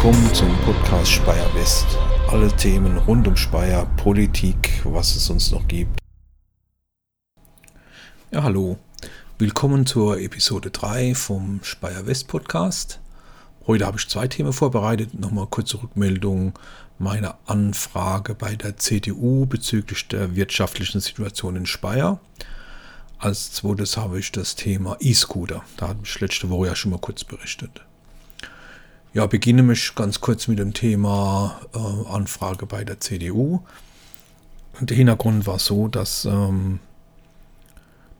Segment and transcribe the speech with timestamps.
[0.00, 1.98] willkommen zum Podcast Speyer West.
[2.28, 5.98] Alle Themen rund um Speyer, Politik, was es sonst noch gibt.
[8.30, 8.78] Ja, hallo.
[9.38, 13.00] Willkommen zur Episode 3 vom Speyer West Podcast.
[13.66, 15.18] Heute habe ich zwei Themen vorbereitet.
[15.18, 16.56] Nochmal kurze Rückmeldung
[17.00, 22.20] meiner Anfrage bei der CDU bezüglich der wirtschaftlichen Situation in Speyer.
[23.18, 25.64] Als zweites habe ich das Thema E-Scooter.
[25.76, 27.84] Da habe ich letzte Woche ja schon mal kurz berichtet.
[29.14, 33.60] Ja, beginne mich ganz kurz mit dem Thema äh, Anfrage bei der CDU.
[34.80, 36.78] Der Hintergrund war so, dass ähm,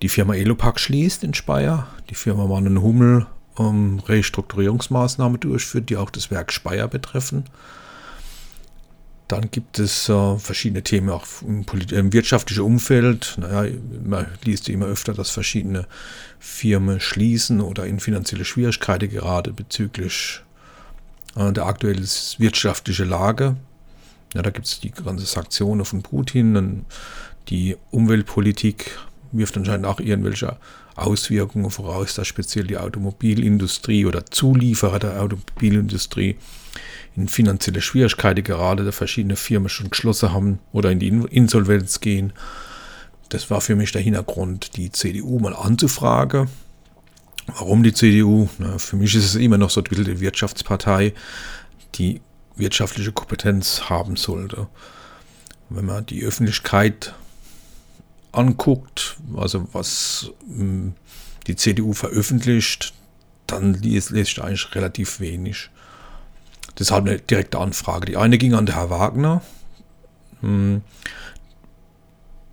[0.00, 1.88] die Firma Elopak schließt in Speyer.
[2.08, 3.26] Die Firma Mann Hummel
[3.58, 7.44] ähm, Restrukturierungsmaßnahmen durchführt, die auch das Werk Speyer betreffen.
[9.28, 13.36] Dann gibt es äh, verschiedene Themen auch im, im, wirtschaftlichen Umfeld.
[13.38, 13.70] Naja,
[14.02, 15.86] man liest immer öfter, dass verschiedene
[16.38, 20.40] Firmen schließen oder in finanzielle Schwierigkeiten gerade bezüglich
[21.38, 22.06] äh, der aktuellen
[22.38, 23.56] wirtschaftlichen Lage.
[24.34, 26.54] Ja, da gibt es die ganze Sanktionen von Putin.
[26.54, 26.84] Dann
[27.48, 28.98] die Umweltpolitik
[29.32, 30.56] wirft anscheinend auch irgendwelche
[30.96, 36.36] Auswirkungen voraus, dass speziell die Automobilindustrie oder Zulieferer der Automobilindustrie
[37.16, 42.32] in finanzielle Schwierigkeiten gerade, da verschiedene Firmen schon geschlossen haben oder in die Insolvenz gehen.
[43.28, 46.48] Das war für mich der Hintergrund, die CDU mal anzufragen.
[47.56, 48.48] Warum die CDU?
[48.58, 51.14] Na, für mich ist es immer noch so eine Wirtschaftspartei,
[51.94, 52.20] die
[52.56, 54.68] wirtschaftliche Kompetenz haben sollte.
[55.70, 57.14] Wenn man die Öffentlichkeit
[58.32, 60.94] anguckt, also was hm,
[61.46, 62.92] die CDU veröffentlicht,
[63.46, 65.70] dann lese ich eigentlich relativ wenig.
[66.78, 68.06] Deshalb eine direkte Anfrage.
[68.06, 69.42] Die eine ging an den Herr Wagner.
[70.42, 70.82] Hm,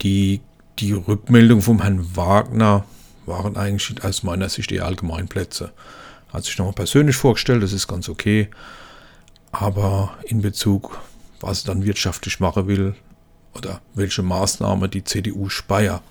[0.02, 0.42] die,
[0.80, 2.86] die Rückmeldung vom Herrn Wagner
[3.28, 5.72] waren eigentlich aus meiner Sicht die Allgemeinplätze.
[6.32, 8.50] Hat sich nochmal persönlich vorgestellt, das ist ganz okay.
[9.52, 11.00] Aber in Bezug,
[11.40, 12.96] was er dann wirtschaftlich machen will,
[13.54, 16.04] oder welche Maßnahme die CDU Speyer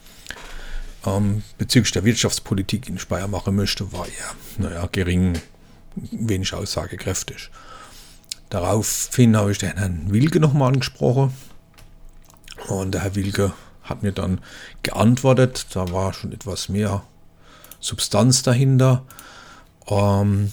[1.04, 5.38] ähm, bezüglich der Wirtschaftspolitik in Speyer machen möchte, war ja, naja, gering,
[5.94, 7.50] wenig aussagekräftig.
[8.48, 11.34] Daraufhin habe ich den Herrn Wilke nochmal angesprochen.
[12.69, 13.52] Und der Herr Wilke
[13.84, 14.41] hat mir dann
[14.83, 15.67] geantwortet.
[15.72, 17.03] Da war schon etwas mehr
[17.81, 19.05] Substanz dahinter.
[19.87, 20.50] Ähm,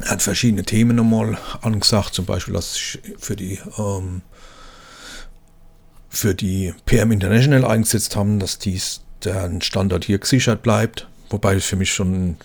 [0.00, 4.22] er hat verschiedene Themen nochmal angesagt, zum Beispiel, dass für die ähm,
[6.14, 11.08] für die PM International eingesetzt haben, dass dies der Standort hier gesichert bleibt.
[11.30, 12.36] Wobei für mich schon,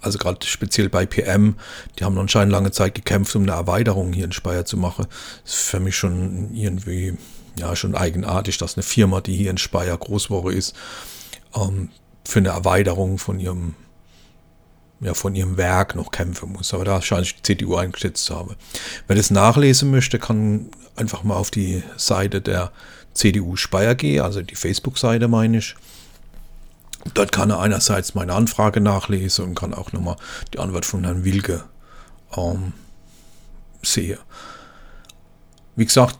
[0.00, 1.56] also gerade speziell bei PM,
[1.98, 5.06] die haben anscheinend lange Zeit gekämpft, um eine Erweiterung hier in Speyer zu machen.
[5.44, 7.16] Das ist für mich schon irgendwie,
[7.56, 10.74] ja, schon eigenartig, dass eine Firma, die hier in Speyer Großwoche ist,
[11.54, 11.90] ähm,
[12.24, 13.74] für eine Erweiterung von ihrem
[15.00, 16.72] ja, von ihrem Werk noch kämpfen muss.
[16.72, 18.54] Aber da scheint ich die CDU eingeschätzt zu haben.
[19.08, 22.70] Wer das nachlesen möchte, kann einfach mal auf die Seite der
[23.12, 25.74] CDU Speyer gehen, also die Facebook-Seite meine ich.
[27.14, 30.16] Dort kann er einerseits meine Anfrage nachlesen und kann auch nochmal
[30.54, 31.64] die Antwort von Herrn Wilke
[32.36, 32.72] ähm,
[33.82, 34.18] sehen.
[35.74, 36.18] Wie gesagt,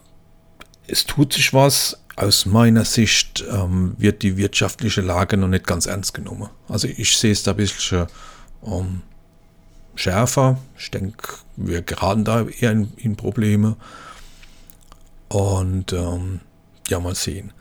[0.86, 1.98] es tut sich was.
[2.14, 6.50] Aus meiner Sicht ähm, wird die wirtschaftliche Lage noch nicht ganz ernst genommen.
[6.68, 8.06] Also ich sehe es da ein bisschen
[8.66, 9.00] ähm,
[9.94, 10.58] schärfer.
[10.78, 13.76] Ich denke, wir geraten da eher in, in Probleme.
[15.28, 16.40] Und ähm,
[16.88, 17.52] ja, mal sehen.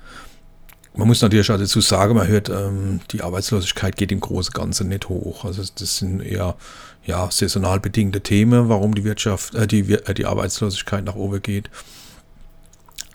[0.93, 4.61] Man muss natürlich auch dazu sagen, man hört, ähm, die Arbeitslosigkeit geht im Großen und
[4.61, 5.45] Ganzen nicht hoch.
[5.45, 6.57] Also das sind eher
[7.05, 11.69] ja, saisonal bedingte Themen, warum die Wirtschaft, äh, die, äh, die Arbeitslosigkeit nach oben geht.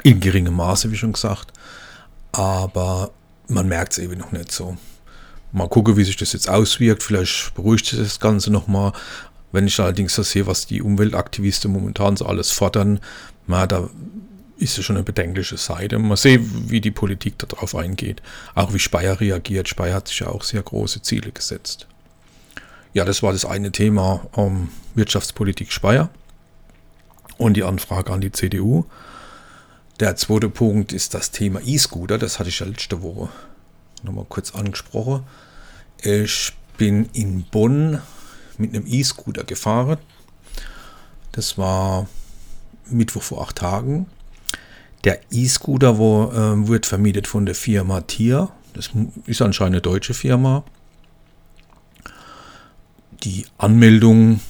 [0.07, 1.53] In geringem Maße, wie schon gesagt.
[2.31, 3.11] Aber
[3.49, 4.77] man merkt es eben noch nicht so.
[5.51, 7.03] Mal gucken, wie sich das jetzt auswirkt.
[7.03, 8.93] Vielleicht beruhigt sich das Ganze nochmal.
[9.51, 13.01] Wenn ich allerdings so sehe, was die Umweltaktivisten momentan so alles fordern,
[13.49, 13.91] na, da
[14.59, 15.99] ist es schon eine bedenkliche Seite.
[15.99, 18.23] Mal sehen, wie die Politik darauf eingeht.
[18.55, 19.69] Auch wie Speyer reagiert.
[19.69, 21.89] Speyer hat sich ja auch sehr große Ziele gesetzt.
[22.95, 26.11] Ja, das war das eine Thema um Wirtschaftspolitik Speyer
[27.39, 28.87] und die Anfrage an die CDU.
[29.99, 32.19] Der zweite Punkt ist das Thema E-Scooter.
[32.19, 33.31] Das hatte ich ja letzte Woche
[34.03, 35.23] nochmal kurz angesprochen.
[36.03, 38.03] Ich bin in Bonn
[38.59, 39.99] mit einem E-Scooter gefahren.
[41.33, 42.09] Das war
[42.91, 44.07] Mittwoch vor acht Tagen.
[45.05, 48.51] Der E-Scooter äh, wird vermietet von der Firma Tier.
[48.75, 48.91] Das
[49.25, 50.63] ist anscheinend eine deutsche Firma.
[53.23, 54.41] Die Anmeldung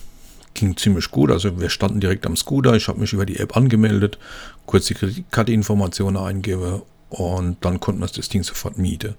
[0.56, 1.30] ging ziemlich gut.
[1.30, 2.74] Also wir standen direkt am Scooter.
[2.74, 4.18] Ich habe mich über die App angemeldet,
[4.66, 9.14] kurz die Kreditkarte-Informationen eingebe und dann konnten wir das Ding sofort mieten.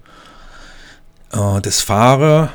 [1.32, 2.50] Äh, das Fahren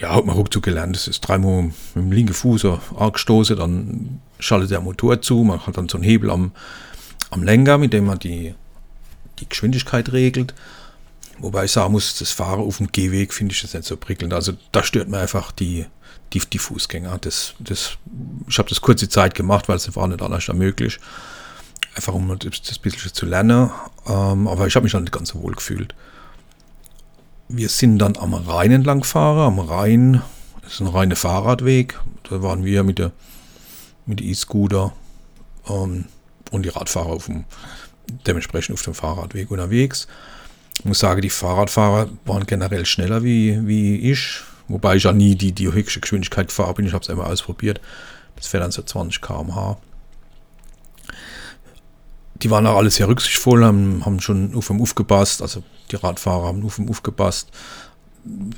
[0.00, 0.96] ja, hat man ruckzuck gelernt.
[0.96, 2.66] Das ist dreimal mit dem linken Fuß
[2.96, 6.52] angestoßen, dann schaltet der Motor zu, man hat dann so einen Hebel am,
[7.30, 8.54] am Lenker, mit dem man die,
[9.40, 10.54] die Geschwindigkeit regelt.
[11.38, 14.34] Wobei ich sagen muss, das Fahren auf dem Gehweg finde ich das nicht so prickelnd.
[14.34, 15.86] Also da stört mir einfach die,
[16.32, 17.18] die, die Fußgänger.
[17.18, 17.96] Das, das,
[18.48, 20.98] ich habe das kurze Zeit gemacht, weil es war nicht anders möglich.
[21.94, 23.70] Einfach um das, das bisschen zu lernen.
[24.06, 25.94] Ähm, aber ich habe mich dann nicht ganz so wohl gefühlt.
[27.48, 29.58] Wir sind dann am Rhein entlang gefahren.
[29.58, 30.22] Am Rhein
[30.62, 31.98] das ist ein reiner Fahrradweg.
[32.28, 33.12] Da waren wir mit der
[34.04, 34.92] mit E-Scooter
[35.66, 36.04] ähm,
[36.50, 37.44] und die Radfahrer auf dem,
[38.26, 40.08] dementsprechend auf dem Fahrradweg unterwegs.
[40.78, 45.34] Ich muss sagen, die Fahrradfahrer waren generell schneller wie, wie ich, wobei ich ja nie
[45.34, 46.86] die, die höchste Geschwindigkeit gefahren bin.
[46.86, 47.80] Ich habe es einmal ausprobiert.
[48.36, 49.78] Das fährt dann so 20 km/h.
[52.36, 56.46] Die waren auch alle sehr rücksichtsvoll, haben, haben schon auf dem aufgepasst, also die Radfahrer
[56.46, 57.50] haben auf dem aufgepasst.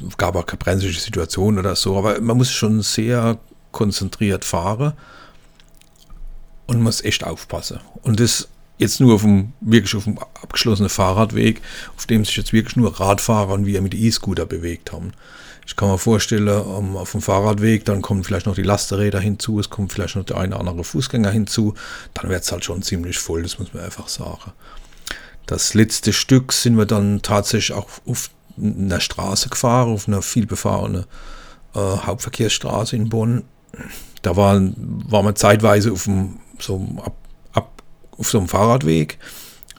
[0.06, 3.38] Es gab auch keine brenzliche Situation oder so, aber man muss schon sehr
[3.72, 4.92] konzentriert fahren
[6.66, 7.80] und muss echt aufpassen.
[8.02, 8.48] Und das
[8.80, 11.60] jetzt nur auf dem, wirklich auf dem abgeschlossenen Fahrradweg,
[11.96, 15.12] auf dem sich jetzt wirklich nur Radfahrer und wir mit E-Scooter bewegt haben.
[15.66, 19.60] Ich kann mir vorstellen, um, auf dem Fahrradweg, dann kommen vielleicht noch die Lasterräder hinzu,
[19.60, 21.74] es kommt vielleicht noch der eine oder andere Fußgänger hinzu,
[22.14, 24.52] dann wird es halt schon ziemlich voll, das muss man einfach sagen.
[25.46, 31.04] Das letzte Stück sind wir dann tatsächlich auch auf einer Straße gefahren, auf einer vielbefahrenen
[31.74, 33.44] äh, Hauptverkehrsstraße in Bonn.
[34.22, 37.14] Da war, war man zeitweise auf dem so ab,
[38.20, 39.18] auf so einem Fahrradweg.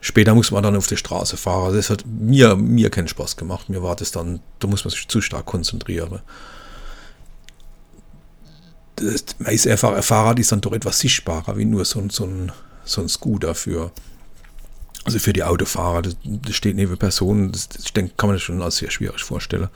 [0.01, 1.75] Später muss man dann auf der Straße fahren.
[1.75, 3.69] Das hat mir, mir keinen Spaß gemacht.
[3.69, 6.19] Mir war das dann, da muss man sich zu stark konzentrieren.
[8.95, 12.09] Das, man ist einfach, ein Fahrrad ist dann doch etwas sichtbarer, wie nur so, ein,
[12.09, 12.51] so, ein,
[12.83, 13.91] so ein Scooter für,
[15.05, 16.01] also für die Autofahrer.
[16.01, 17.51] Das, das steht neben Personen.
[17.51, 19.69] Das, das, kann man das schon als sehr schwierig vorstellen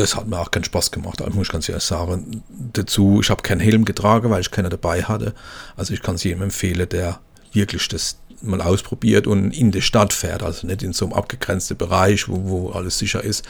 [0.00, 2.42] das hat mir auch keinen Spaß gemacht, muss ich ganz ehrlich sagen.
[2.48, 5.34] Dazu, ich habe keinen Helm getragen, weil ich keiner dabei hatte.
[5.76, 7.20] Also ich kann es jedem empfehlen, der
[7.52, 11.76] wirklich das mal ausprobiert und in die Stadt fährt, also nicht in so einem abgegrenzten
[11.76, 13.44] Bereich, wo, wo alles sicher ist,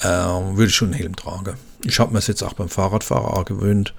[0.00, 1.58] äh, würde ich schon einen Helm tragen.
[1.84, 3.92] Ich habe mir es jetzt auch beim Fahrradfahrer gewöhnt.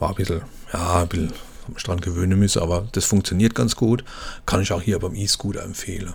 [0.00, 1.32] War ein bisschen, ja, ein bisschen
[1.68, 4.04] am Strand gewöhnen müssen, aber das funktioniert ganz gut.
[4.46, 6.14] Kann ich auch hier beim E-Scooter empfehlen.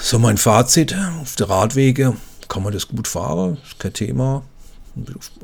[0.00, 2.16] So, mein Fazit auf der Radwege
[2.48, 4.42] kann man das gut fahren, ist kein Thema.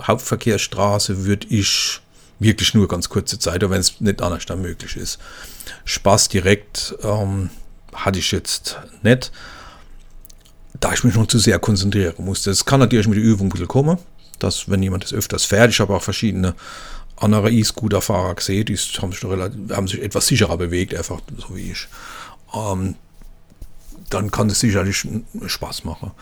[0.01, 2.01] Hauptverkehrsstraße würde ich
[2.39, 5.19] wirklich nur ganz kurze Zeit, wenn es nicht anders dann möglich ist.
[5.85, 7.51] Spaß direkt ähm,
[7.93, 9.31] hatte ich jetzt nicht,
[10.79, 12.51] da ich mich noch zu sehr konzentrieren musste.
[12.51, 13.99] Es kann natürlich mit der Übung ein bisschen kommen,
[14.39, 16.55] dass wenn jemand das öfters fährt, ich habe auch verschiedene
[17.17, 21.73] andere E-Scooter-Fahrer gesehen, die haben sich, relativ, haben sich etwas sicherer bewegt, einfach so wie
[21.73, 21.87] ich.
[22.55, 22.95] Ähm,
[24.09, 25.07] dann kann das sicherlich
[25.47, 26.13] Spaß machen.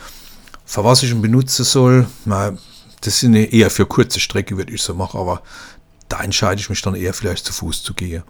[0.69, 2.53] Für was ich ihn benutzen soll, na,
[3.01, 5.41] das sind eher für kurze Strecke, würde ich so machen, aber
[6.11, 8.23] da entscheide ich mich dann eher vielleicht zu Fuß zu gehen.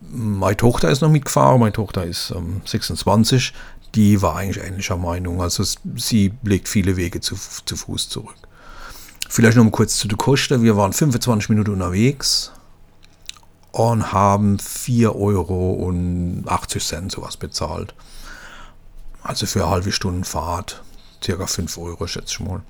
[0.00, 3.52] Meine Tochter ist noch mitgefahren, meine Tochter ist ähm, 26,
[3.96, 5.42] die war eigentlich ähnlicher Meinung.
[5.42, 5.64] Also
[5.96, 8.36] sie legt viele Wege zu, zu Fuß zurück.
[9.28, 10.62] Vielleicht noch mal kurz zu den Kosten.
[10.62, 12.52] Wir waren 25 Minuten unterwegs
[13.72, 15.92] und haben 4,80 Euro
[17.10, 17.92] sowas bezahlt.
[19.24, 20.84] Also für eine halbe Stunde Fahrt
[21.22, 22.62] circa 5 Euro, schätze ich mal.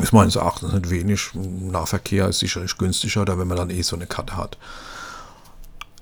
[0.00, 1.30] Ist meines Erachtens nicht wenig.
[1.34, 4.56] Nahverkehr ist sicherlich günstiger, da wenn man dann eh so eine Karte hat.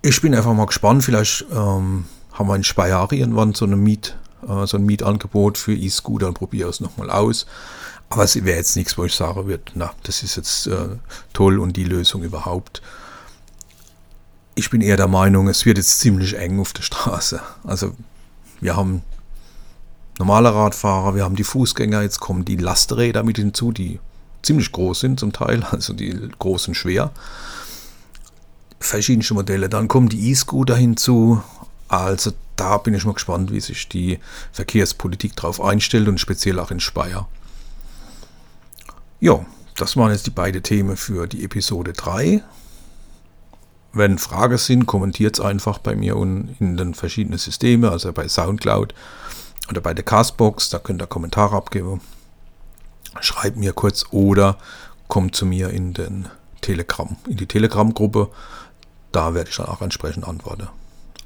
[0.02, 1.04] Ich bin einfach mal gespannt.
[1.04, 5.74] Vielleicht ähm, haben wir in Speyer irgendwann so, eine Miet, äh, so ein Mietangebot für
[5.74, 7.46] E-Scooter und probiere es nochmal aus.
[8.10, 10.96] Aber es wäre jetzt nichts, wo ich sagen würde, na, das ist jetzt äh,
[11.32, 12.82] toll und die Lösung überhaupt.
[14.56, 17.40] Ich bin eher der Meinung, es wird jetzt ziemlich eng auf der Straße.
[17.64, 17.94] Also
[18.60, 19.02] wir haben
[20.20, 23.98] normale Radfahrer, wir haben die Fußgänger, jetzt kommen die Lasträder mit hinzu, die
[24.42, 27.10] ziemlich groß sind zum Teil, also die großen schwer.
[28.78, 29.68] Verschiedene Modelle.
[29.68, 31.42] Dann kommen die E-Scooter hinzu.
[31.88, 34.18] Also da bin ich mal gespannt, wie sich die
[34.52, 37.26] Verkehrspolitik darauf einstellt und speziell auch in Speyer.
[39.20, 39.44] Ja,
[39.76, 42.42] das waren jetzt die beiden Themen für die Episode 3.
[43.92, 48.94] Wenn Fragen sind, kommentiert es einfach bei mir in den verschiedenen Systemen, also bei Soundcloud
[49.70, 52.00] oder bei der Castbox, da könnt ihr Kommentare abgeben.
[53.20, 54.58] Schreibt mir kurz oder
[55.08, 56.28] kommt zu mir in den
[56.60, 58.30] Telegram, in die Telegram-Gruppe.
[59.12, 60.68] Da werde ich dann auch entsprechend antworten.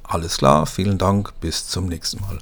[0.03, 2.39] Alles klar, vielen Dank, bis zum nächsten Mal.